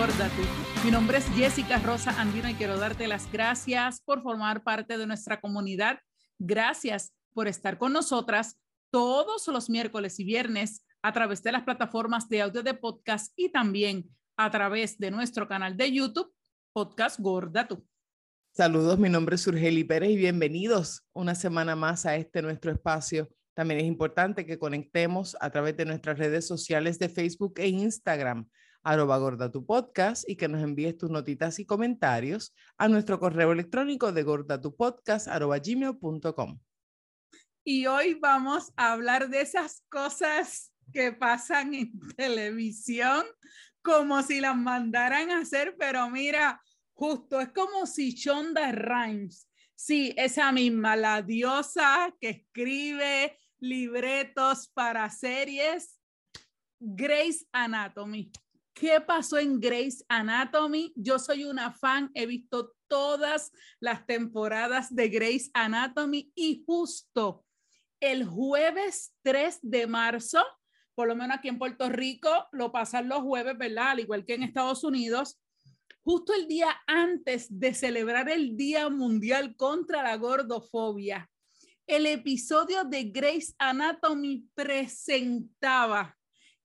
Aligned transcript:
Gorda 0.00 0.30
Tú. 0.30 0.42
Mi 0.82 0.90
nombre 0.90 1.18
es 1.18 1.26
Jessica 1.34 1.78
Rosa 1.78 2.18
Andino 2.18 2.48
y 2.48 2.54
quiero 2.54 2.78
darte 2.78 3.06
las 3.06 3.30
gracias 3.30 4.00
por 4.00 4.22
formar 4.22 4.62
parte 4.62 4.96
de 4.96 5.06
nuestra 5.06 5.42
comunidad. 5.42 5.98
Gracias 6.38 7.12
por 7.34 7.48
estar 7.48 7.76
con 7.76 7.92
nosotras 7.92 8.58
todos 8.90 9.46
los 9.48 9.68
miércoles 9.68 10.18
y 10.18 10.24
viernes 10.24 10.86
a 11.02 11.12
través 11.12 11.42
de 11.42 11.52
las 11.52 11.64
plataformas 11.64 12.30
de 12.30 12.40
audio 12.40 12.62
de 12.62 12.72
podcast 12.72 13.34
y 13.36 13.50
también 13.50 14.08
a 14.38 14.50
través 14.50 14.96
de 14.98 15.10
nuestro 15.10 15.46
canal 15.46 15.76
de 15.76 15.92
YouTube, 15.92 16.32
Podcast 16.72 17.20
Gorda 17.20 17.68
Tú. 17.68 17.86
Saludos, 18.52 18.98
mi 18.98 19.10
nombre 19.10 19.34
es 19.34 19.46
Urgeli 19.46 19.84
Pérez 19.84 20.12
y 20.12 20.16
bienvenidos 20.16 21.02
una 21.12 21.34
semana 21.34 21.76
más 21.76 22.06
a 22.06 22.16
este 22.16 22.40
nuestro 22.40 22.72
espacio. 22.72 23.28
También 23.52 23.80
es 23.80 23.86
importante 23.86 24.46
que 24.46 24.58
conectemos 24.58 25.36
a 25.40 25.50
través 25.50 25.76
de 25.76 25.84
nuestras 25.84 26.18
redes 26.18 26.46
sociales 26.46 26.98
de 26.98 27.10
Facebook 27.10 27.52
e 27.58 27.68
Instagram 27.68 28.48
arroba 28.82 29.18
gorda 29.18 29.50
tu 29.50 29.64
podcast 29.64 30.28
y 30.28 30.36
que 30.36 30.48
nos 30.48 30.62
envíes 30.62 30.96
tus 30.96 31.10
notitas 31.10 31.58
y 31.58 31.66
comentarios 31.66 32.54
a 32.78 32.88
nuestro 32.88 33.18
correo 33.18 33.52
electrónico 33.52 34.12
de 34.12 34.22
gordatupodcast 34.22 35.28
arroba 35.28 35.58
gmail.com. 35.58 36.58
Y 37.64 37.86
hoy 37.86 38.14
vamos 38.14 38.72
a 38.76 38.92
hablar 38.92 39.28
de 39.28 39.42
esas 39.42 39.84
cosas 39.88 40.72
que 40.92 41.12
pasan 41.12 41.74
en 41.74 41.92
televisión 42.16 43.24
como 43.82 44.22
si 44.22 44.40
las 44.40 44.56
mandaran 44.56 45.30
a 45.30 45.40
hacer, 45.40 45.76
pero 45.78 46.10
mira, 46.10 46.60
justo 46.92 47.40
es 47.40 47.48
como 47.48 47.86
si 47.86 48.12
Shonda 48.12 48.72
Rhimes, 48.72 49.48
sí, 49.74 50.12
esa 50.16 50.52
misma, 50.52 50.96
la 50.96 51.22
diosa 51.22 52.14
que 52.20 52.28
escribe 52.30 53.38
libretos 53.58 54.68
para 54.68 55.08
series, 55.08 55.98
Grace 56.78 57.46
Anatomy. 57.52 58.30
¿Qué 58.80 58.98
pasó 58.98 59.36
en 59.36 59.60
Grace 59.60 60.02
Anatomy? 60.08 60.94
Yo 60.96 61.18
soy 61.18 61.44
una 61.44 61.70
fan, 61.70 62.10
he 62.14 62.24
visto 62.24 62.72
todas 62.88 63.52
las 63.78 64.06
temporadas 64.06 64.94
de 64.94 65.10
Grace 65.10 65.50
Anatomy 65.52 66.32
y 66.34 66.64
justo 66.64 67.44
el 68.00 68.24
jueves 68.24 69.12
3 69.20 69.58
de 69.60 69.86
marzo, 69.86 70.42
por 70.94 71.08
lo 71.08 71.14
menos 71.14 71.36
aquí 71.36 71.48
en 71.48 71.58
Puerto 71.58 71.90
Rico, 71.90 72.30
lo 72.52 72.72
pasan 72.72 73.06
los 73.06 73.20
jueves, 73.20 73.58
¿verdad? 73.58 73.90
Al 73.90 74.00
igual 74.00 74.24
que 74.24 74.32
en 74.32 74.44
Estados 74.44 74.82
Unidos, 74.82 75.38
justo 76.00 76.32
el 76.32 76.48
día 76.48 76.74
antes 76.86 77.48
de 77.50 77.74
celebrar 77.74 78.30
el 78.30 78.56
Día 78.56 78.88
Mundial 78.88 79.56
contra 79.56 80.02
la 80.02 80.16
Gordofobia, 80.16 81.30
el 81.86 82.06
episodio 82.06 82.84
de 82.84 83.04
Grace 83.10 83.52
Anatomy 83.58 84.48
presentaba 84.54 86.16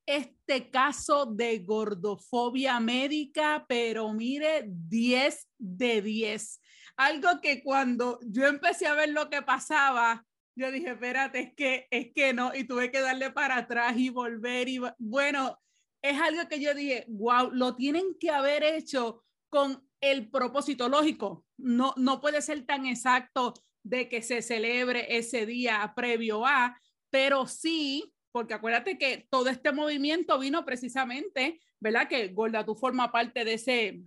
este 0.06 0.70
caso 0.70 1.26
de 1.26 1.60
gordofobia 1.60 2.80
médica, 2.80 3.66
pero 3.68 4.14
mire, 4.14 4.66
10 4.68 5.48
de 5.58 6.02
10. 6.02 6.62
Algo 6.98 7.42
que 7.42 7.64
cuando 7.64 8.20
yo 8.24 8.48
empecé 8.48 8.88
a 8.88 8.94
ver 8.94 9.10
lo 9.10 9.30
que 9.30 9.42
pasaba, 9.42 10.26
yo 10.56 10.72
dije, 10.72 10.92
espérate, 10.92 11.40
es 11.40 11.54
que, 11.56 11.88
es 11.92 12.14
que 12.14 12.34
no, 12.34 12.56
y 12.56 12.64
tuve 12.64 12.92
que 12.92 13.02
darle 13.02 13.32
para 13.32 13.58
atrás 13.58 13.98
y 13.98 14.10
volver. 14.10 14.70
Y 14.70 14.80
bueno, 14.98 15.60
es 16.02 16.20
algo 16.20 16.48
que 16.48 16.62
yo 16.62 16.74
dije, 16.74 17.06
wow, 17.10 17.52
lo 17.52 17.76
tienen 17.76 18.16
que 18.20 18.30
haber 18.30 18.64
hecho 18.64 19.24
con 19.50 19.86
el 20.00 20.30
propósito 20.30 20.88
lógico. 20.88 21.46
No, 21.58 21.94
no 21.98 22.22
puede 22.22 22.42
ser 22.42 22.66
tan 22.66 22.86
exacto 22.86 23.54
de 23.84 24.08
que 24.08 24.22
se 24.22 24.42
celebre 24.42 25.18
ese 25.18 25.46
día 25.46 25.94
previo 25.96 26.46
a, 26.46 26.80
pero 27.10 27.48
sí 27.48 28.15
porque 28.36 28.54
acuérdate 28.54 28.98
que 28.98 29.26
todo 29.30 29.48
este 29.48 29.72
movimiento 29.72 30.38
vino 30.38 30.66
precisamente, 30.66 31.62
¿verdad? 31.80 32.10
Que 32.10 32.28
Gorda, 32.28 32.66
tú 32.66 32.76
forma 32.76 33.10
parte 33.10 33.46
de 33.46 33.54
ese 33.54 34.04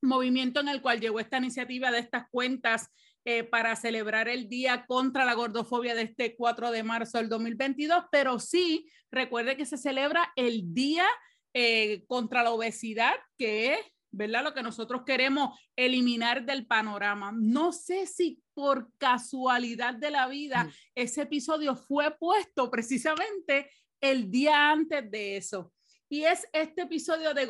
movimiento 0.00 0.60
en 0.60 0.68
el 0.68 0.80
cual 0.80 0.98
llegó 0.98 1.20
esta 1.20 1.36
iniciativa 1.36 1.90
de 1.90 1.98
estas 1.98 2.26
cuentas 2.30 2.88
eh, 3.26 3.44
para 3.44 3.76
celebrar 3.76 4.30
el 4.30 4.48
Día 4.48 4.86
contra 4.86 5.26
la 5.26 5.34
Gordofobia 5.34 5.94
de 5.94 6.04
este 6.04 6.34
4 6.36 6.70
de 6.70 6.84
marzo 6.84 7.18
del 7.18 7.28
2022, 7.28 8.04
pero 8.10 8.38
sí, 8.38 8.90
recuerde 9.10 9.58
que 9.58 9.66
se 9.66 9.76
celebra 9.76 10.32
el 10.36 10.72
Día 10.72 11.04
eh, 11.52 12.06
contra 12.06 12.42
la 12.42 12.52
Obesidad, 12.52 13.12
que 13.36 13.74
es 13.74 13.80
¿verdad? 14.10 14.42
Lo 14.42 14.54
que 14.54 14.62
nosotros 14.62 15.02
queremos 15.04 15.60
eliminar 15.76 16.46
del 16.46 16.66
panorama. 16.66 17.34
No 17.36 17.72
sé 17.72 18.06
si 18.06 18.40
por 18.56 18.90
casualidad 18.96 19.96
de 19.96 20.10
la 20.10 20.26
vida 20.28 20.66
ese 20.94 21.22
episodio 21.22 21.76
fue 21.76 22.16
puesto 22.16 22.70
precisamente 22.70 23.70
el 24.00 24.30
día 24.30 24.70
antes 24.70 25.10
de 25.10 25.36
eso. 25.36 25.74
Y 26.08 26.22
es 26.22 26.48
este 26.54 26.82
episodio 26.82 27.34
de, 27.34 27.46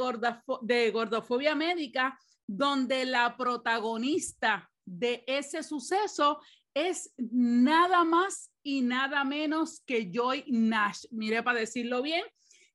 de 0.62 0.90
gordofobia 0.90 1.54
médica 1.54 2.18
donde 2.44 3.04
la 3.04 3.36
protagonista 3.36 4.68
de 4.84 5.22
ese 5.28 5.62
suceso 5.62 6.40
es 6.74 7.14
nada 7.16 8.02
más 8.02 8.50
y 8.64 8.82
nada 8.82 9.22
menos 9.22 9.84
que 9.86 10.10
Joy 10.12 10.44
Nash. 10.48 11.04
Mire, 11.12 11.44
para 11.44 11.60
decirlo 11.60 12.02
bien, 12.02 12.24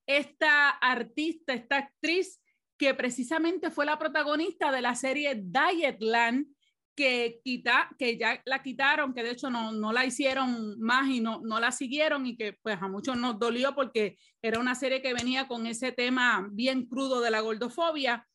esta 0.05 0.69
artista, 0.69 1.53
esta 1.53 1.77
actriz 1.79 2.41
que 2.77 2.93
precisamente 2.93 3.71
fue 3.71 3.85
la 3.85 3.99
protagonista 3.99 4.71
de 4.71 4.81
la 4.81 4.95
serie 4.95 5.35
Dietland, 5.35 6.47
que, 6.95 7.39
quita, 7.43 7.89
que 7.97 8.17
ya 8.17 8.41
la 8.45 8.61
quitaron, 8.61 9.13
que 9.13 9.23
de 9.23 9.31
hecho 9.31 9.49
no, 9.49 9.71
no 9.71 9.91
la 9.93 10.05
hicieron 10.05 10.79
más 10.79 11.07
y 11.09 11.19
no, 11.21 11.41
no 11.41 11.59
la 11.59 11.71
siguieron 11.71 12.25
y 12.25 12.35
que 12.35 12.53
pues 12.61 12.81
a 12.81 12.87
muchos 12.87 13.17
nos 13.17 13.39
dolió 13.39 13.73
porque 13.75 14.17
era 14.41 14.59
una 14.59 14.75
serie 14.75 15.01
que 15.01 15.13
venía 15.13 15.47
con 15.47 15.65
ese 15.65 15.91
tema 15.91 16.47
bien 16.51 16.85
crudo 16.85 17.21
de 17.21 17.31
la 17.31 17.41
gordofobia, 17.41 18.27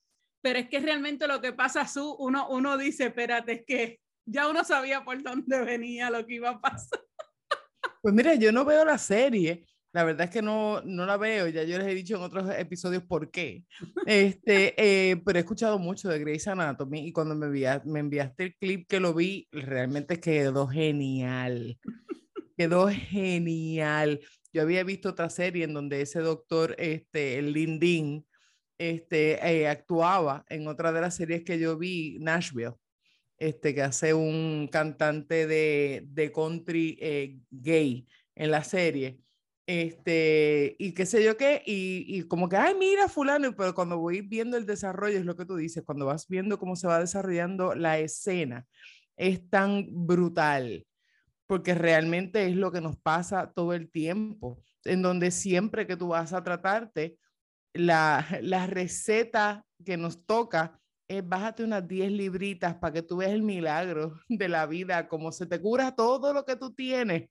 pero 0.43 0.59
es 0.59 0.69
que 0.69 0.81
realmente 0.81 1.27
lo 1.27 1.41
que 1.41 1.53
pasa, 1.53 1.87
su 1.87 2.15
uno, 2.19 2.49
uno 2.49 2.77
dice, 2.77 3.07
espérate, 3.07 3.53
es 3.53 3.65
que 3.67 4.01
ya 4.27 4.49
uno 4.49 4.65
sabía 4.65 5.05
por 5.05 5.23
dónde 5.23 5.61
venía 5.65 6.11
lo 6.11 6.27
que 6.27 6.35
iba 6.35 6.51
a 6.51 6.61
pasar. 6.61 7.01
Pues 8.03 8.15
mira, 8.15 8.35
yo 8.35 8.53
no 8.53 8.65
veo 8.65 8.85
la 8.85 8.99
serie, 8.99 9.65
la 9.97 10.05
verdad 10.05 10.27
es 10.27 10.31
que 10.31 10.43
no, 10.43 10.83
no 10.83 11.07
la 11.07 11.17
veo, 11.17 11.49
ya 11.49 11.63
yo 11.63 11.79
les 11.79 11.87
he 11.87 11.95
dicho 11.95 12.17
en 12.17 12.23
otros 12.23 12.51
episodios 12.59 13.03
por 13.03 13.31
qué. 13.31 13.65
Este, 14.05 14.75
eh, 14.77 15.17
pero 15.25 15.39
he 15.39 15.41
escuchado 15.41 15.79
mucho 15.79 16.11
de 16.11 16.19
Grey's 16.19 16.47
Anatomy 16.47 17.09
y 17.09 17.13
cuando 17.13 17.35
me, 17.35 17.49
me 17.49 18.01
enviaste 18.01 18.45
el 18.45 18.55
clip 18.57 18.87
que 18.87 19.01
lo 19.01 19.15
vi, 19.15 19.49
realmente 19.53 20.21
quedó 20.21 20.69
genial. 20.69 21.79
Quedó 22.59 22.89
genial. 22.89 24.21
Yo 24.53 24.61
había 24.61 24.85
visto 24.85 25.09
otra 25.09 25.31
serie 25.31 25.65
en 25.65 25.73
donde 25.73 26.03
ese 26.03 26.21
doctor, 26.21 26.75
este, 26.77 27.39
el 27.39 27.55
Lindin, 27.55 28.27
este, 28.77 29.39
eh, 29.49 29.67
actuaba 29.67 30.45
en 30.51 30.69
otra 30.69 30.93
de 30.93 31.01
las 31.01 31.17
series 31.17 31.43
que 31.43 31.59
yo 31.59 31.79
vi, 31.79 32.19
Nashville, 32.21 32.75
este, 33.39 33.75
que 33.75 33.81
hace 33.81 34.13
un 34.13 34.69
cantante 34.71 35.47
de, 35.47 36.05
de 36.07 36.33
country 36.33 36.99
eh, 37.01 37.39
gay 37.51 38.07
en 38.35 38.51
la 38.51 38.63
serie 38.63 39.21
este, 39.67 40.77
y 40.79 40.93
qué 40.93 41.07
sé 41.07 41.25
yo 41.25 41.37
qué, 41.37 41.63
y, 41.67 42.05
y, 42.07 42.23
como 42.23 42.49
que, 42.49 42.57
ay, 42.57 42.75
mira, 42.79 43.09
fulano, 43.09 43.55
pero 43.57 43.75
cuando 43.75 43.99
voy 43.99 44.21
viendo 44.21 44.57
el 44.57 44.65
desarrollo, 44.65 45.19
es 45.19 45.25
lo 45.25 45.37
que 45.37 45.45
tú 45.45 45.57
dices, 45.57 45.83
cuando 45.85 46.07
vas 46.07 46.29
viendo 46.29 46.59
cómo 46.59 46.77
se 46.77 46.87
va 46.87 47.01
desarrollando 47.01 47.75
la 47.75 47.99
escena, 47.99 48.65
es 49.17 49.49
tan 49.51 49.87
brutal, 49.91 50.87
porque 51.49 51.75
realmente 51.75 52.47
es 52.47 52.57
lo 52.57 52.71
que 52.71 52.81
nos 52.81 52.97
pasa 52.99 53.53
todo 53.53 53.73
el 53.73 53.91
tiempo, 53.91 54.63
en 54.85 55.03
donde 55.03 55.33
siempre 55.33 55.87
que 55.87 55.97
tú 55.97 56.09
vas 56.09 56.33
a 56.33 56.45
tratarte, 56.45 57.19
la, 57.75 58.25
la 58.43 58.67
receta 58.67 59.65
que 59.85 59.97
nos 59.97 60.25
toca 60.27 60.79
es 61.09 61.27
bájate 61.27 61.65
unas 61.65 61.87
10 61.87 62.11
libritas 62.11 62.75
para 62.77 62.93
que 62.95 63.03
tú 63.03 63.19
veas 63.19 63.33
el 63.33 63.43
milagro 63.43 64.21
de 64.29 64.49
la 64.49 64.67
vida, 64.67 65.09
como 65.09 65.33
se 65.33 65.47
te 65.47 65.61
cura 65.61 65.95
todo 65.95 66.33
lo 66.33 66.45
que 66.45 66.57
tú 66.57 66.73
tienes 66.75 67.29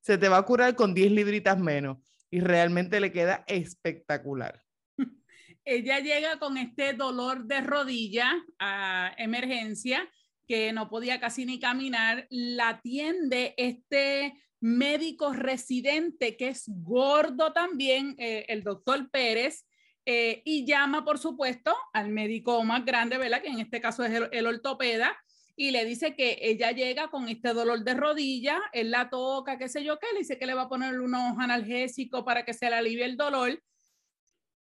se 0.00 0.18
te 0.18 0.28
va 0.28 0.38
a 0.38 0.42
curar 0.42 0.74
con 0.74 0.94
10 0.94 1.12
libritas 1.12 1.58
menos 1.58 1.98
y 2.30 2.40
realmente 2.40 3.00
le 3.00 3.12
queda 3.12 3.44
espectacular. 3.46 4.62
Ella 5.64 6.00
llega 6.00 6.38
con 6.38 6.56
este 6.56 6.94
dolor 6.94 7.44
de 7.44 7.60
rodilla 7.60 8.32
a 8.58 9.12
emergencia 9.18 10.08
que 10.46 10.72
no 10.72 10.88
podía 10.88 11.20
casi 11.20 11.44
ni 11.44 11.60
caminar, 11.60 12.26
la 12.30 12.70
atiende 12.70 13.54
este 13.58 14.34
médico 14.60 15.34
residente 15.34 16.36
que 16.36 16.48
es 16.48 16.64
gordo 16.66 17.52
también, 17.52 18.14
eh, 18.18 18.46
el 18.48 18.62
doctor 18.64 19.10
Pérez, 19.10 19.66
eh, 20.06 20.40
y 20.46 20.64
llama, 20.64 21.04
por 21.04 21.18
supuesto, 21.18 21.76
al 21.92 22.08
médico 22.08 22.64
más 22.64 22.82
grande, 22.86 23.18
¿verdad? 23.18 23.42
Que 23.42 23.48
en 23.48 23.60
este 23.60 23.82
caso 23.82 24.04
es 24.04 24.12
el, 24.12 24.28
el 24.32 24.46
ortopeda, 24.46 25.14
y 25.60 25.72
le 25.72 25.84
dice 25.84 26.14
que 26.14 26.38
ella 26.40 26.70
llega 26.70 27.08
con 27.08 27.28
este 27.28 27.52
dolor 27.52 27.82
de 27.82 27.94
rodilla, 27.94 28.60
él 28.72 28.92
la 28.92 29.10
toca, 29.10 29.58
qué 29.58 29.68
sé 29.68 29.82
yo 29.82 29.98
qué, 29.98 30.06
le 30.12 30.20
dice 30.20 30.38
que 30.38 30.46
le 30.46 30.54
va 30.54 30.62
a 30.62 30.68
poner 30.68 31.00
unos 31.00 31.36
analgésicos 31.36 32.22
para 32.22 32.44
que 32.44 32.54
se 32.54 32.70
le 32.70 32.76
alivie 32.76 33.04
el 33.04 33.16
dolor. 33.16 33.60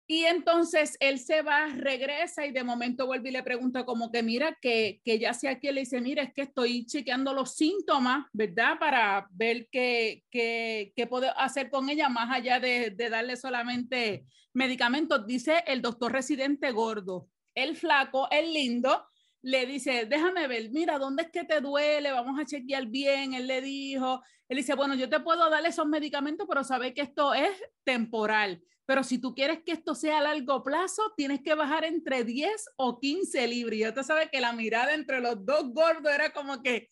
Y 0.08 0.24
entonces 0.24 0.96
él 0.98 1.18
se 1.18 1.42
va, 1.42 1.66
regresa 1.66 2.46
y 2.46 2.50
de 2.50 2.64
momento 2.64 3.04
vuelve 3.04 3.28
y 3.28 3.32
le 3.32 3.42
pregunta 3.42 3.84
como 3.84 4.10
que 4.10 4.22
mira, 4.22 4.56
que, 4.62 5.02
que 5.04 5.18
ya 5.18 5.34
sea 5.34 5.50
aquí, 5.50 5.70
le 5.70 5.80
dice, 5.80 6.00
mira, 6.00 6.22
es 6.22 6.32
que 6.32 6.42
estoy 6.42 6.86
chequeando 6.86 7.34
los 7.34 7.56
síntomas, 7.56 8.26
¿verdad? 8.32 8.78
Para 8.78 9.28
ver 9.32 9.68
qué, 9.70 10.24
qué, 10.30 10.94
qué 10.96 11.06
puedo 11.06 11.30
hacer 11.38 11.68
con 11.68 11.90
ella 11.90 12.08
más 12.08 12.34
allá 12.34 12.58
de, 12.58 12.88
de 12.88 13.10
darle 13.10 13.36
solamente 13.36 14.24
medicamentos, 14.54 15.26
dice 15.26 15.62
el 15.66 15.82
doctor 15.82 16.10
residente 16.10 16.70
gordo. 16.70 17.28
el 17.54 17.76
flaco, 17.76 18.28
el 18.30 18.54
lindo, 18.54 19.06
le 19.46 19.64
dice, 19.64 20.06
déjame 20.06 20.48
ver, 20.48 20.70
mira, 20.72 20.98
¿dónde 20.98 21.22
es 21.22 21.30
que 21.30 21.44
te 21.44 21.60
duele? 21.60 22.10
Vamos 22.10 22.36
a 22.36 22.44
chequear 22.44 22.86
bien. 22.86 23.32
Él 23.32 23.46
le 23.46 23.60
dijo, 23.60 24.20
él 24.48 24.56
dice, 24.56 24.74
bueno, 24.74 24.96
yo 24.96 25.08
te 25.08 25.20
puedo 25.20 25.48
dar 25.48 25.64
esos 25.64 25.86
medicamentos, 25.86 26.48
pero 26.48 26.64
sabe 26.64 26.92
que 26.92 27.02
esto 27.02 27.32
es 27.32 27.52
temporal. 27.84 28.60
Pero 28.86 29.04
si 29.04 29.18
tú 29.18 29.36
quieres 29.36 29.60
que 29.64 29.70
esto 29.70 29.94
sea 29.94 30.18
a 30.18 30.22
largo 30.22 30.64
plazo, 30.64 31.00
tienes 31.16 31.42
que 31.42 31.54
bajar 31.54 31.84
entre 31.84 32.24
10 32.24 32.70
o 32.74 32.98
15 32.98 33.46
libras. 33.46 33.92
Y 33.92 33.94
te 33.94 34.02
sabe 34.02 34.28
que 34.32 34.40
la 34.40 34.52
mirada 34.52 34.94
entre 34.94 35.20
los 35.20 35.46
dos 35.46 35.72
gordos 35.72 36.12
era 36.12 36.32
como 36.32 36.60
que, 36.60 36.88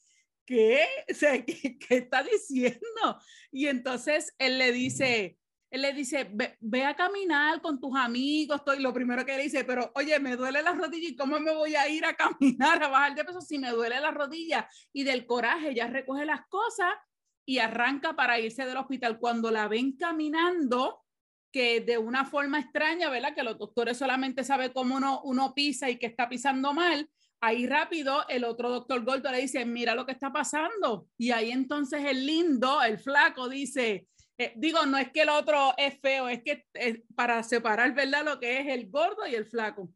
¿qué? 0.47 0.87
O 1.11 1.15
sea, 1.15 1.45
¿qué, 1.45 1.77
qué 1.77 1.97
está 1.97 2.23
diciendo? 2.23 3.19
Y 3.51 3.67
entonces 3.67 4.33
él 4.39 4.59
le 4.59 4.71
dice, 4.71 5.41
él 5.75 5.83
le 5.83 5.93
dice, 5.93 6.31
ve, 6.61 6.85
a 6.85 6.95
caminar 6.95 7.61
con 7.61 7.81
tus 7.81 7.97
amigos, 7.97 8.59
estoy 8.59 8.79
lo 8.79 8.93
primero 8.93 9.27
que 9.27 9.37
le 9.37 9.43
dice, 9.43 9.65
pero 9.65 9.91
oye, 9.97 10.21
me 10.21 10.37
duele 10.37 10.63
la 10.63 10.71
rodilla 10.71 11.09
y 11.09 11.17
cómo 11.17 11.41
me 11.41 11.53
voy 11.53 11.75
a 11.75 11.89
ir 11.89 12.05
a 12.05 12.15
caminar, 12.17 12.81
a 12.81 12.87
bajar 12.87 13.17
de 13.17 13.25
peso 13.25 13.41
si 13.41 13.59
me 13.59 13.71
duele 13.71 13.99
la 13.99 14.13
rodilla 14.13 14.69
y 14.93 15.03
del 15.03 15.27
coraje 15.27 15.75
ya 15.75 15.89
recoge 15.89 16.27
las 16.27 16.47
cosas 16.47 16.95
y 17.45 17.59
arranca 17.59 18.15
para 18.15 18.39
irse 18.39 18.65
del 18.65 18.77
hospital. 18.77 19.19
Cuando 19.19 19.51
la 19.51 19.67
ven 19.67 19.97
caminando, 19.97 21.03
que 21.51 21.81
de 21.81 21.99
una 21.99 22.25
forma 22.25 22.61
extraña, 22.61 23.11
¿verdad? 23.11 23.35
Que 23.35 23.43
los 23.43 23.59
doctores 23.59 23.99
solamente 23.99 24.45
saben 24.45 24.71
cómo 24.73 24.95
uno, 24.95 25.23
uno 25.25 25.55
pisa 25.55 25.91
y 25.91 25.99
que 25.99 26.07
está 26.07 26.29
pisando 26.29 26.73
mal. 26.73 27.11
Ahí 27.41 27.67
rápido 27.67 28.25
el 28.29 28.45
otro 28.45 28.71
doctor 28.71 29.05
Gordo 29.05 29.29
le 29.33 29.41
dice, 29.41 29.65
mira 29.67 29.97
lo 29.97 30.07
que 30.07 30.13
está 30.13 30.33
pasando. 30.33 31.09
Y 31.19 31.33
ahí 31.33 31.51
entonces 31.51 32.05
el 32.05 32.25
lindo, 32.25 32.81
el 32.81 33.01
flaco, 33.01 33.49
dice, 33.49 34.07
eh, 34.39 34.53
digo, 34.57 34.85
no 34.87 34.99
es 34.99 35.11
que 35.11 35.23
el 35.23 35.29
otro 35.29 35.75
es 35.77 35.99
feo, 36.01 36.29
es 36.29 36.43
que 36.43 36.67
para 37.15 37.43
separar, 37.43 37.95
¿verdad? 37.95 38.25
Lo 38.25 38.41
que 38.41 38.61
es 38.61 38.67
el 38.69 38.91
gordo 38.91 39.27
y 39.27 39.35
el 39.35 39.47
flaco. 39.47 39.91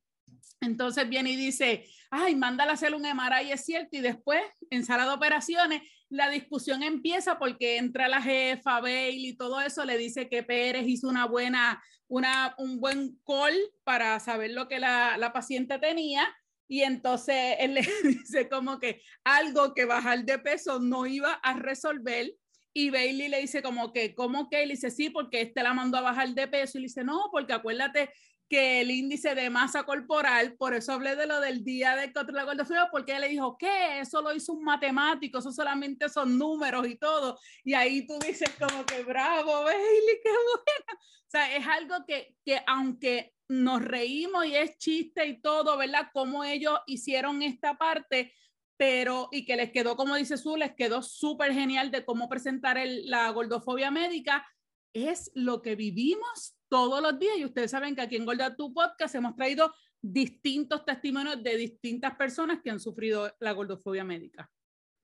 Entonces 0.60 1.08
viene 1.08 1.30
y 1.30 1.36
dice, 1.36 1.84
ay, 2.10 2.34
mándale 2.34 2.70
a 2.70 2.74
hacer 2.74 2.94
un 2.94 3.04
MRI, 3.04 3.52
es 3.52 3.64
cierto, 3.64 3.96
y 3.96 4.00
después, 4.00 4.42
en 4.70 4.84
sala 4.84 5.04
de 5.04 5.10
operaciones, 5.10 5.82
la 6.08 6.30
discusión 6.30 6.82
empieza 6.82 7.38
porque 7.38 7.76
entra 7.76 8.08
la 8.08 8.22
jefa, 8.22 8.80
Bailey, 8.80 9.28
y 9.28 9.36
todo 9.36 9.60
eso, 9.60 9.84
le 9.84 9.98
dice 9.98 10.28
que 10.28 10.42
Pérez 10.42 10.86
hizo 10.86 11.08
una 11.08 11.26
buena, 11.26 11.82
una, 12.08 12.54
un 12.58 12.80
buen 12.80 13.20
call 13.26 13.54
para 13.84 14.18
saber 14.20 14.52
lo 14.52 14.68
que 14.68 14.78
la, 14.78 15.16
la 15.18 15.32
paciente 15.32 15.78
tenía, 15.78 16.26
y 16.66 16.82
entonces 16.82 17.56
él 17.58 17.74
le 17.74 17.86
dice 18.02 18.48
como 18.48 18.78
que 18.78 19.02
algo 19.24 19.74
que 19.74 19.84
bajar 19.84 20.24
de 20.24 20.38
peso 20.38 20.80
no 20.80 21.06
iba 21.06 21.32
a 21.32 21.54
resolver, 21.54 22.32
y 22.78 22.90
Bailey 22.90 23.28
le 23.28 23.40
dice 23.40 23.60
como 23.60 23.92
que, 23.92 24.14
¿cómo 24.14 24.48
que? 24.48 24.62
Él 24.62 24.68
dice, 24.68 24.92
sí, 24.92 25.10
porque 25.10 25.40
este 25.40 25.64
la 25.64 25.74
mandó 25.74 25.98
a 25.98 26.02
bajar 26.02 26.28
de 26.28 26.46
peso. 26.46 26.78
Y 26.78 26.82
le 26.82 26.86
dice, 26.86 27.02
no, 27.02 27.28
porque 27.32 27.52
acuérdate 27.52 28.12
que 28.48 28.82
el 28.82 28.92
índice 28.92 29.34
de 29.34 29.50
masa 29.50 29.82
corporal, 29.82 30.54
por 30.54 30.74
eso 30.74 30.92
hablé 30.92 31.16
de 31.16 31.26
lo 31.26 31.40
del 31.40 31.64
día 31.64 31.96
de 31.96 32.12
contra 32.12 32.36
la 32.36 32.44
gordofobia, 32.44 32.88
porque 32.92 33.16
él 33.16 33.22
le 33.22 33.30
dijo, 33.30 33.58
¿qué? 33.58 33.98
Eso 33.98 34.22
lo 34.22 34.32
hizo 34.32 34.52
un 34.52 34.62
matemático, 34.62 35.40
eso 35.40 35.50
solamente 35.50 36.08
son 36.08 36.38
números 36.38 36.86
y 36.86 36.94
todo. 36.94 37.36
Y 37.64 37.74
ahí 37.74 38.06
tú 38.06 38.16
dices 38.20 38.50
como 38.60 38.86
que, 38.86 39.02
bravo, 39.02 39.64
Bailey, 39.64 40.20
qué 40.22 40.30
buena. 40.30 41.00
O 41.00 41.30
sea, 41.30 41.56
es 41.56 41.66
algo 41.66 42.06
que, 42.06 42.36
que 42.44 42.62
aunque 42.64 43.34
nos 43.48 43.82
reímos 43.82 44.46
y 44.46 44.54
es 44.54 44.78
chiste 44.78 45.26
y 45.26 45.40
todo, 45.40 45.76
¿verdad? 45.76 46.10
Cómo 46.12 46.44
ellos 46.44 46.78
hicieron 46.86 47.42
esta 47.42 47.76
parte, 47.76 48.32
pero 48.78 49.28
y 49.32 49.44
que 49.44 49.56
les 49.56 49.72
quedó, 49.72 49.96
como 49.96 50.14
dice 50.14 50.38
Su, 50.38 50.56
les 50.56 50.74
quedó 50.74 51.02
súper 51.02 51.52
genial 51.52 51.90
de 51.90 52.04
cómo 52.04 52.28
presentar 52.28 52.78
la 53.04 53.28
gordofobia 53.30 53.90
médica, 53.90 54.46
es 54.94 55.30
lo 55.34 55.60
que 55.60 55.74
vivimos 55.74 56.56
todos 56.68 57.02
los 57.02 57.18
días. 57.18 57.36
Y 57.38 57.44
ustedes 57.44 57.72
saben 57.72 57.94
que 57.94 58.02
aquí 58.02 58.16
en 58.16 58.24
Gorda 58.24 58.56
Tu 58.56 58.72
Podcast 58.72 59.14
hemos 59.16 59.34
traído 59.34 59.74
distintos 60.00 60.84
testimonios 60.84 61.42
de 61.42 61.56
distintas 61.56 62.14
personas 62.14 62.60
que 62.62 62.70
han 62.70 62.80
sufrido 62.80 63.30
la 63.40 63.52
gordofobia 63.52 64.04
médica. 64.04 64.48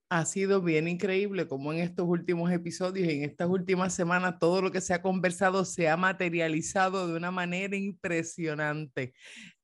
Ha 0.09 0.25
sido 0.27 0.63
bien 0.63 0.87
increíble 0.87 1.49
como 1.49 1.73
en 1.73 1.81
estos 1.81 2.07
últimos 2.07 2.53
episodios, 2.53 3.09
en 3.09 3.25
estas 3.25 3.49
últimas 3.49 3.93
semanas, 3.93 4.39
todo 4.39 4.63
lo 4.63 4.71
que 4.71 4.81
se 4.81 4.95
ha 4.95 5.03
conversado 5.03 5.65
se 5.65 5.89
ha 5.89 5.97
materializado 5.97 7.09
de 7.09 7.17
una 7.17 7.33
manera 7.33 7.75
impresionante. 7.75 9.15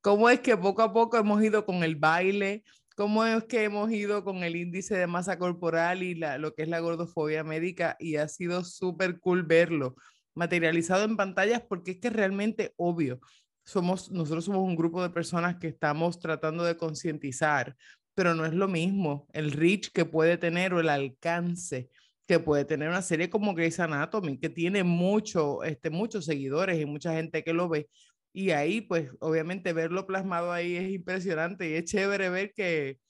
Cómo 0.00 0.28
es 0.28 0.40
que 0.40 0.56
poco 0.56 0.82
a 0.82 0.92
poco 0.92 1.18
hemos 1.18 1.40
ido 1.44 1.64
con 1.64 1.84
el 1.84 1.94
baile, 1.94 2.64
cómo 3.00 3.24
es 3.24 3.44
que 3.44 3.64
hemos 3.64 3.90
ido 3.90 4.24
con 4.24 4.44
el 4.44 4.56
índice 4.56 4.94
de 4.94 5.06
masa 5.06 5.38
corporal 5.38 6.02
y 6.02 6.14
lo 6.16 6.52
que 6.52 6.64
es 6.64 6.68
la 6.68 6.80
gordofobia 6.80 7.42
médica 7.42 7.96
y 7.98 8.16
ha 8.16 8.28
sido 8.28 8.62
súper 8.62 9.18
cool 9.20 9.42
verlo 9.42 9.96
materializado 10.34 11.04
en 11.04 11.16
pantallas 11.16 11.62
porque 11.66 11.92
es 11.92 11.96
que 11.96 12.10
realmente 12.10 12.74
obvio. 12.76 13.18
Somos, 13.64 14.10
nosotros 14.10 14.44
somos 14.44 14.60
un 14.68 14.76
grupo 14.76 15.02
de 15.02 15.08
personas 15.08 15.56
que 15.56 15.68
estamos 15.68 16.20
tratando 16.20 16.62
de 16.62 16.76
concientizar, 16.76 17.74
pero 18.14 18.34
no 18.34 18.44
es 18.44 18.52
lo 18.52 18.68
mismo 18.68 19.26
el 19.32 19.52
reach 19.52 19.90
que 19.94 20.04
puede 20.04 20.36
tener 20.36 20.74
o 20.74 20.80
el 20.80 20.90
alcance 20.90 21.88
que 22.28 22.38
puede 22.38 22.66
tener 22.66 22.90
una 22.90 23.00
serie 23.00 23.30
como 23.30 23.54
Grey's 23.54 23.80
Anatomy, 23.80 24.38
que 24.38 24.50
tiene 24.50 24.84
mucho, 24.84 25.64
este, 25.64 25.88
muchos 25.88 26.26
seguidores 26.26 26.78
y 26.78 26.84
mucha 26.84 27.14
gente 27.14 27.42
que 27.42 27.54
lo 27.54 27.66
ve, 27.70 27.88
y 28.32 28.50
ahí, 28.50 28.80
pues, 28.80 29.10
obviamente 29.20 29.72
verlo 29.72 30.06
plasmado 30.06 30.52
ahí 30.52 30.76
es 30.76 30.90
impresionante 30.90 31.68
y 31.68 31.74
es 31.74 31.84
chévere 31.84 32.28
ver 32.30 32.52
que, 32.54 33.00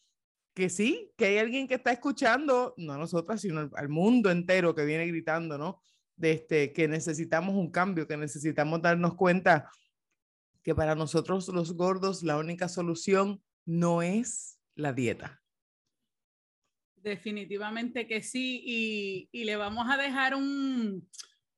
que 0.55 0.71
sí, 0.71 1.13
que 1.17 1.27
hay 1.27 1.39
alguien 1.39 1.69
que 1.69 1.75
está 1.75 1.93
escuchando, 1.93 2.75
no 2.79 2.95
a 2.95 2.99
nosotras, 2.99 3.43
sino 3.43 3.71
al, 3.75 3.89
mundo 3.89 4.31
entero 4.31 4.75
que 4.75 4.85
viene 4.85 5.07
gritando, 5.07 5.59
¿no? 5.59 5.83
De 6.17 6.33
este, 6.33 6.73
que 6.73 6.89
necesitamos 6.89 7.55
un 7.55 7.71
cambio, 7.71 8.07
que 8.07 8.17
necesitamos 8.17 8.81
darnos 8.81 9.15
cuenta 9.15 9.71
que 10.63 10.75
para 10.75 10.95
nosotros 10.95 11.49
los 11.49 11.75
gordos 11.75 12.23
la 12.23 12.39
única 12.39 12.69
solución 12.69 13.43
no 13.65 14.03
es 14.03 14.59
la 14.75 14.93
dieta. 14.93 15.43
Definitivamente 16.97 18.07
que 18.07 18.23
sí, 18.23 18.63
y, 18.65 19.29
y 19.33 19.45
le 19.45 19.57
vamos 19.57 19.87
a 19.89 19.97
dejar 19.97 20.35
un, 20.35 21.09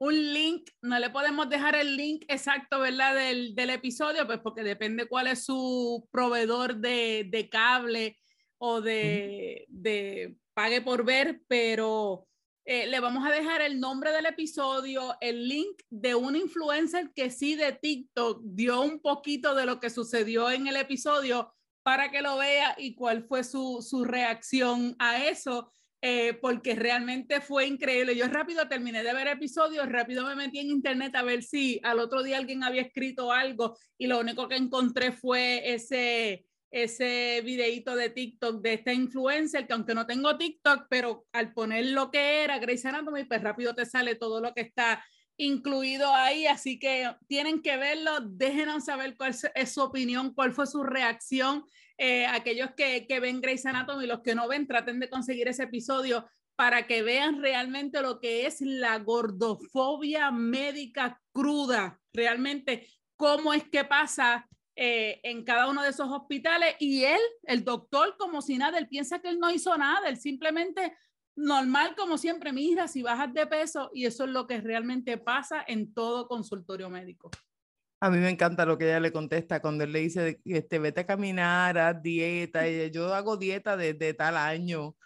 un 0.02 0.34
link, 0.34 0.68
no 0.82 0.98
le 0.98 1.10
podemos 1.10 1.48
dejar 1.48 1.76
el 1.76 1.96
link 1.96 2.24
exacto, 2.26 2.80
¿verdad? 2.80 3.14
Del, 3.14 3.54
del 3.54 3.70
episodio, 3.70 4.26
pues 4.26 4.40
porque 4.40 4.64
depende 4.64 5.06
cuál 5.06 5.28
es 5.28 5.44
su 5.44 6.08
proveedor 6.10 6.74
de, 6.78 7.28
de 7.30 7.48
cable 7.48 8.18
o 8.58 8.80
de, 8.80 9.64
de, 9.68 10.34
pague 10.54 10.80
por 10.80 11.04
ver, 11.04 11.42
pero 11.46 12.26
eh, 12.64 12.88
le 12.88 12.98
vamos 12.98 13.24
a 13.24 13.30
dejar 13.30 13.62
el 13.62 13.78
nombre 13.78 14.10
del 14.10 14.26
episodio, 14.26 15.16
el 15.20 15.46
link 15.46 15.82
de 15.88 16.16
un 16.16 16.34
influencer 16.34 17.12
que 17.14 17.30
sí 17.30 17.54
de 17.54 17.70
TikTok 17.70 18.40
dio 18.42 18.80
un 18.80 18.98
poquito 18.98 19.54
de 19.54 19.66
lo 19.66 19.78
que 19.78 19.88
sucedió 19.88 20.50
en 20.50 20.66
el 20.66 20.74
episodio 20.74 21.54
para 21.84 22.10
que 22.10 22.22
lo 22.22 22.38
vea 22.38 22.74
y 22.76 22.96
cuál 22.96 23.22
fue 23.22 23.44
su, 23.44 23.86
su 23.88 24.02
reacción 24.02 24.96
a 24.98 25.24
eso. 25.26 25.70
Eh, 26.04 26.34
porque 26.42 26.74
realmente 26.74 27.40
fue 27.40 27.64
increíble. 27.64 28.16
Yo 28.16 28.26
rápido 28.26 28.66
terminé 28.66 29.04
de 29.04 29.14
ver 29.14 29.28
episodios, 29.28 29.88
rápido 29.88 30.26
me 30.26 30.34
metí 30.34 30.58
en 30.58 30.66
internet 30.66 31.14
a 31.14 31.22
ver 31.22 31.44
si 31.44 31.80
al 31.84 32.00
otro 32.00 32.24
día 32.24 32.38
alguien 32.38 32.64
había 32.64 32.82
escrito 32.82 33.30
algo 33.30 33.78
y 33.96 34.08
lo 34.08 34.18
único 34.18 34.48
que 34.48 34.56
encontré 34.56 35.12
fue 35.12 35.72
ese, 35.72 36.44
ese 36.72 37.40
videíto 37.44 37.94
de 37.94 38.10
TikTok 38.10 38.60
de 38.60 38.72
esta 38.72 38.92
influencer, 38.92 39.64
que 39.64 39.74
aunque 39.74 39.94
no 39.94 40.04
tengo 40.04 40.36
TikTok, 40.36 40.86
pero 40.90 41.24
al 41.30 41.52
poner 41.52 41.86
lo 41.86 42.10
que 42.10 42.42
era 42.42 42.58
Grey's 42.58 42.84
Anatomy, 42.84 43.22
pues 43.22 43.40
rápido 43.40 43.72
te 43.72 43.86
sale 43.86 44.16
todo 44.16 44.40
lo 44.40 44.52
que 44.54 44.62
está 44.62 45.04
incluido 45.44 46.12
ahí, 46.14 46.46
así 46.46 46.78
que 46.78 47.14
tienen 47.26 47.62
que 47.62 47.76
verlo, 47.76 48.20
déjenos 48.20 48.84
saber 48.84 49.16
cuál 49.16 49.34
es 49.54 49.72
su 49.72 49.82
opinión, 49.82 50.34
cuál 50.34 50.52
fue 50.52 50.66
su 50.66 50.82
reacción 50.82 51.64
eh, 51.98 52.26
aquellos 52.26 52.70
que, 52.76 53.06
que 53.06 53.20
ven 53.20 53.40
Grey's 53.40 53.66
Anatomy 53.66 54.06
los 54.06 54.22
que 54.22 54.34
no 54.34 54.48
ven, 54.48 54.66
traten 54.66 54.98
de 54.98 55.08
conseguir 55.08 55.48
ese 55.48 55.64
episodio 55.64 56.26
para 56.56 56.86
que 56.86 57.02
vean 57.02 57.40
realmente 57.40 58.02
lo 58.02 58.18
que 58.18 58.46
es 58.46 58.60
la 58.60 58.98
gordofobia 58.98 60.30
médica 60.30 61.20
cruda, 61.32 62.00
realmente 62.12 62.88
cómo 63.16 63.54
es 63.54 63.64
que 63.68 63.84
pasa 63.84 64.48
eh, 64.74 65.20
en 65.22 65.44
cada 65.44 65.68
uno 65.68 65.82
de 65.82 65.90
esos 65.90 66.10
hospitales 66.10 66.74
y 66.80 67.04
él, 67.04 67.20
el 67.44 67.62
doctor, 67.62 68.16
como 68.18 68.42
si 68.42 68.58
nada, 68.58 68.78
él 68.78 68.88
piensa 68.88 69.20
que 69.20 69.28
él 69.28 69.38
no 69.38 69.50
hizo 69.50 69.76
nada, 69.76 70.08
él 70.08 70.16
simplemente 70.16 70.96
normal 71.36 71.94
como 71.96 72.18
siempre, 72.18 72.52
mira, 72.52 72.88
si 72.88 73.02
bajas 73.02 73.32
de 73.32 73.46
peso 73.46 73.90
y 73.92 74.06
eso 74.06 74.24
es 74.24 74.30
lo 74.30 74.46
que 74.46 74.60
realmente 74.60 75.18
pasa 75.18 75.64
en 75.66 75.92
todo 75.92 76.28
consultorio 76.28 76.90
médico. 76.90 77.30
A 78.00 78.10
mí 78.10 78.18
me 78.18 78.30
encanta 78.30 78.66
lo 78.66 78.76
que 78.76 78.86
ella 78.86 78.98
le 78.98 79.12
contesta 79.12 79.62
cuando 79.62 79.84
él 79.84 79.92
le 79.92 80.00
dice, 80.00 80.40
este, 80.44 80.80
vete 80.80 81.02
a 81.02 81.06
caminar, 81.06 81.78
haz 81.78 82.02
dieta. 82.02 82.68
Y 82.68 82.90
yo 82.90 83.14
hago 83.14 83.36
dieta 83.36 83.76
desde 83.76 84.12
tal 84.12 84.36
año. 84.36 84.96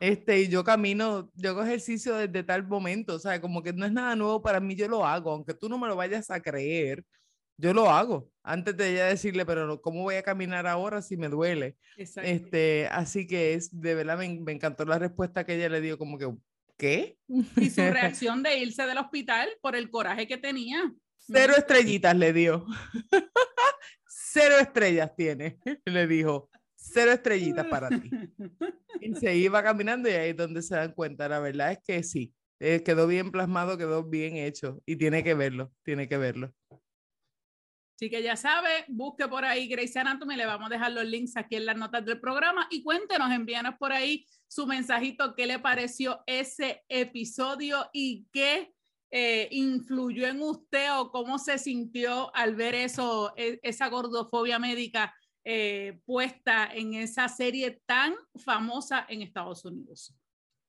Este, 0.00 0.40
y 0.40 0.48
yo 0.48 0.64
camino, 0.64 1.30
yo 1.34 1.50
hago 1.50 1.62
ejercicio 1.64 2.14
desde 2.16 2.42
tal 2.44 2.66
momento. 2.66 3.14
O 3.14 3.18
sea, 3.18 3.42
como 3.42 3.62
que 3.62 3.74
no 3.74 3.84
es 3.84 3.92
nada 3.92 4.16
nuevo 4.16 4.40
para 4.40 4.58
mí, 4.58 4.74
yo 4.74 4.88
lo 4.88 5.04
hago. 5.04 5.32
Aunque 5.32 5.52
tú 5.52 5.68
no 5.68 5.78
me 5.78 5.86
lo 5.86 5.96
vayas 5.96 6.30
a 6.30 6.40
creer, 6.40 7.04
yo 7.56 7.72
lo 7.72 7.90
hago. 7.90 8.30
Antes 8.42 8.76
de 8.76 8.92
ella 8.92 9.06
decirle, 9.06 9.44
pero 9.44 9.80
¿cómo 9.80 10.02
voy 10.02 10.16
a 10.16 10.22
caminar 10.22 10.66
ahora 10.66 11.02
si 11.02 11.16
me 11.16 11.28
duele? 11.28 11.76
Este, 11.96 12.86
así 12.92 13.26
que 13.26 13.54
es, 13.54 13.80
de 13.80 13.94
verdad 13.94 14.18
me, 14.18 14.40
me 14.40 14.52
encantó 14.52 14.84
la 14.84 14.98
respuesta 14.98 15.44
que 15.44 15.56
ella 15.56 15.68
le 15.68 15.80
dio, 15.80 15.98
como 15.98 16.18
que, 16.18 16.32
¿qué? 16.76 17.18
Y 17.56 17.70
su 17.70 17.80
reacción 17.90 18.42
de 18.42 18.58
irse 18.58 18.86
del 18.86 18.98
hospital 18.98 19.48
por 19.60 19.74
el 19.74 19.90
coraje 19.90 20.28
que 20.28 20.36
tenía. 20.36 20.92
Cero 21.18 21.54
estrellitas 21.56 22.16
le 22.16 22.32
dio. 22.32 22.66
cero 24.36 24.56
estrellas 24.60 25.12
tiene, 25.16 25.58
le 25.84 26.06
dijo, 26.06 26.50
cero 26.74 27.12
estrellitas 27.12 27.66
para 27.66 27.88
ti. 27.88 28.10
Y 29.00 29.14
se 29.14 29.34
iba 29.34 29.62
caminando 29.62 30.08
y 30.08 30.12
ahí 30.12 30.30
es 30.30 30.36
donde 30.36 30.62
se 30.62 30.76
dan 30.76 30.92
cuenta, 30.92 31.28
la 31.28 31.40
verdad 31.40 31.72
es 31.72 31.78
que 31.86 32.02
sí, 32.02 32.34
eh, 32.60 32.82
quedó 32.82 33.06
bien 33.06 33.32
plasmado, 33.32 33.78
quedó 33.78 34.04
bien 34.04 34.36
hecho 34.36 34.82
y 34.86 34.96
tiene 34.96 35.24
que 35.24 35.34
verlo, 35.34 35.72
tiene 35.82 36.08
que 36.08 36.18
verlo. 36.18 36.52
Así 37.96 38.10
que 38.10 38.22
ya 38.22 38.36
sabe, 38.36 38.84
busque 38.88 39.26
por 39.26 39.42
ahí 39.46 39.68
Grace 39.68 39.98
Anatomy, 39.98 40.36
le 40.36 40.44
vamos 40.44 40.66
a 40.66 40.74
dejar 40.74 40.92
los 40.92 41.06
links 41.06 41.34
aquí 41.34 41.56
en 41.56 41.64
las 41.64 41.78
notas 41.78 42.04
del 42.04 42.20
programa 42.20 42.68
y 42.70 42.82
cuéntenos, 42.82 43.32
envíanos 43.32 43.76
por 43.78 43.90
ahí 43.90 44.26
su 44.46 44.66
mensajito, 44.66 45.34
qué 45.34 45.46
le 45.46 45.58
pareció 45.58 46.22
ese 46.26 46.84
episodio 46.90 47.88
y 47.94 48.26
qué 48.30 48.70
eh, 49.10 49.48
influyó 49.50 50.26
en 50.26 50.42
usted 50.42 50.94
o 50.94 51.10
cómo 51.10 51.38
se 51.38 51.56
sintió 51.56 52.34
al 52.36 52.54
ver 52.54 52.74
eso, 52.74 53.32
e, 53.34 53.60
esa 53.62 53.88
gordofobia 53.88 54.58
médica 54.58 55.14
eh, 55.42 55.98
puesta 56.04 56.66
en 56.66 56.92
esa 56.92 57.28
serie 57.28 57.80
tan 57.86 58.14
famosa 58.44 59.06
en 59.08 59.22
Estados 59.22 59.64
Unidos. 59.64 60.14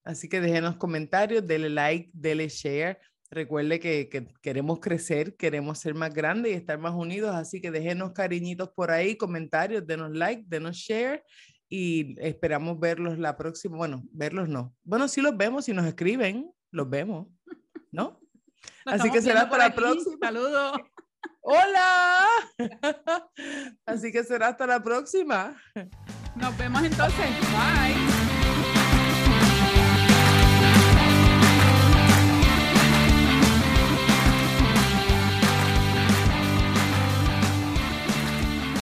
Así 0.05 0.29
que 0.29 0.39
déjenos 0.39 0.77
comentarios, 0.77 1.46
denle 1.46 1.72
like, 1.72 2.10
denle 2.13 2.48
share 2.48 2.98
Recuerde 3.29 3.79
que, 3.79 4.10
queremos 4.41 4.79
crecer, 4.79 5.36
queremos 5.36 5.79
ser 5.79 5.93
más 5.93 6.13
grandes 6.13 6.53
y 6.53 6.55
estar 6.55 6.79
más 6.79 6.93
unidos, 6.93 7.36
así 7.36 7.60
que 7.60 7.72
déjenos 7.72 8.13
cariñitos 8.13 8.69
por 8.69 8.89
ahí, 8.89 9.17
comentarios, 9.17 9.86
denos 9.86 10.12
like, 10.12 10.46
denos 10.48 10.77
share 10.77 11.24
y 11.67 12.15
esperamos 12.22 12.79
verlos 12.79 13.17
la 13.19 13.36
próxima. 13.36 13.75
Bueno, 13.75 14.03
verlos 14.12 14.48
no. 14.48 14.74
Bueno, 14.84 15.10
sí 15.10 15.22
los 15.22 15.36
vemos, 15.36 15.65
si 15.65 15.74
nos 15.74 15.86
escriben, 15.86 16.50
los 16.72 16.89
vemos, 16.89 17.27
¿no? 17.91 18.19
así 18.86 19.12
que 19.12 19.22
será 19.22 19.41
hasta 19.41 19.57
la 19.57 19.75
próxima. 19.75 20.17
Saludos. 20.22 20.77
Hola. 21.41 22.27
así 23.86 24.12
que 24.12 24.24
será 24.24 24.50
hasta 24.50 24.67
la 24.67 24.81
próxima. 24.81 25.55
Nos 26.36 26.57
vemos 26.57 26.84
entonces. 26.84 27.25
Bye. 27.51 28.26